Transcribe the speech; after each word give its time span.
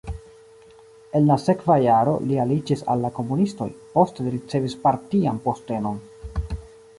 En 1.19 1.27
la 1.31 1.35
sekva 1.43 1.75
jaro 1.83 2.15
li 2.29 2.39
aliĝis 2.45 2.81
al 2.93 3.03
la 3.07 3.11
komunistoj, 3.19 3.69
poste 3.99 4.27
li 4.29 4.33
ricevis 4.37 4.77
partian 4.87 5.43
postenon. 5.47 6.01